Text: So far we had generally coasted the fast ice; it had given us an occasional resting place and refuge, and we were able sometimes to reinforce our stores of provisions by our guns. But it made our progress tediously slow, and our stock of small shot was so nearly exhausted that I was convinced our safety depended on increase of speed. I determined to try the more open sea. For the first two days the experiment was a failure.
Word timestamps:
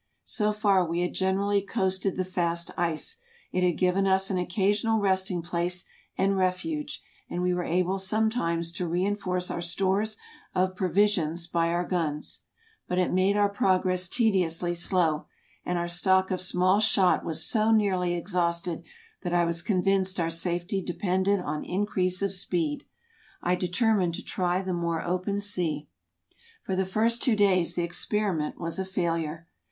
So 0.25 0.51
far 0.51 0.83
we 0.83 1.01
had 1.01 1.13
generally 1.13 1.61
coasted 1.61 2.17
the 2.17 2.25
fast 2.25 2.71
ice; 2.75 3.17
it 3.51 3.61
had 3.61 3.77
given 3.77 4.07
us 4.07 4.31
an 4.31 4.39
occasional 4.39 4.97
resting 4.99 5.43
place 5.43 5.85
and 6.17 6.35
refuge, 6.35 7.03
and 7.29 7.43
we 7.43 7.53
were 7.53 7.63
able 7.63 7.99
sometimes 7.99 8.71
to 8.71 8.87
reinforce 8.87 9.51
our 9.51 9.61
stores 9.61 10.17
of 10.55 10.75
provisions 10.75 11.45
by 11.45 11.69
our 11.71 11.85
guns. 11.85 12.41
But 12.87 12.97
it 12.97 13.13
made 13.13 13.37
our 13.37 13.47
progress 13.47 14.07
tediously 14.07 14.73
slow, 14.73 15.27
and 15.63 15.77
our 15.77 15.87
stock 15.87 16.31
of 16.31 16.41
small 16.41 16.79
shot 16.79 17.23
was 17.23 17.45
so 17.45 17.69
nearly 17.71 18.15
exhausted 18.15 18.81
that 19.21 19.33
I 19.35 19.45
was 19.45 19.61
convinced 19.61 20.19
our 20.19 20.31
safety 20.31 20.81
depended 20.81 21.41
on 21.41 21.63
increase 21.63 22.23
of 22.23 22.31
speed. 22.33 22.85
I 23.43 23.53
determined 23.53 24.15
to 24.15 24.23
try 24.23 24.63
the 24.63 24.73
more 24.73 25.03
open 25.05 25.39
sea. 25.39 25.89
For 26.63 26.75
the 26.75 26.87
first 26.87 27.21
two 27.21 27.35
days 27.35 27.75
the 27.75 27.83
experiment 27.83 28.59
was 28.59 28.79
a 28.79 28.83
failure. 28.85 29.47